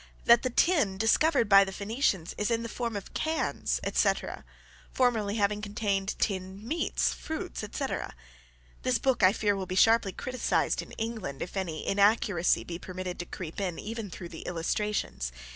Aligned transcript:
that 0.25 0.41
the 0.41 0.49
tin 0.49 0.97
discovered 0.97 1.47
by 1.47 1.63
the 1.63 1.71
Phoenicians 1.71 2.33
is 2.35 2.49
in 2.49 2.63
the 2.63 2.69
form 2.69 2.95
of 2.95 3.13
cans, 3.13 3.79
etc., 3.83 4.43
formerly 4.91 5.35
having 5.35 5.61
contained 5.61 6.15
tinned 6.17 6.63
meats, 6.63 7.13
fruits, 7.13 7.63
etc. 7.63 8.15
This 8.81 8.97
book, 8.97 9.21
I 9.21 9.31
fear, 9.31 9.55
will 9.55 9.67
be 9.67 9.75
sharply 9.75 10.11
criticised 10.11 10.81
in 10.81 10.91
England 10.93 11.43
if 11.43 11.55
any 11.55 11.85
inaccuracy 11.85 12.63
be 12.63 12.79
permitted 12.79 13.19
to 13.19 13.25
creep 13.27 13.61
in, 13.61 13.77
even 13.77 14.09
through 14.09 14.29
the 14.29 14.41
illustrations. 14.47 15.31